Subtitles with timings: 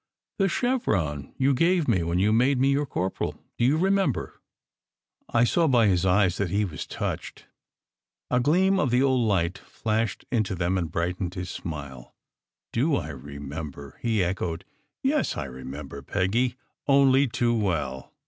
[0.39, 3.35] The chevron you gave me when you made me your corporal.
[3.59, 4.41] Do you remember?"
[5.29, 7.45] I saw by his eyes that he was touched.
[8.31, 12.15] A gleam of the old light flashed into them, and brightened his smile."
[12.73, 14.65] Do SECRET HISTORY 285 I remember?" he echoed.
[15.03, 16.55] "Yes, I remember, Peggy,
[16.87, 18.11] only too well.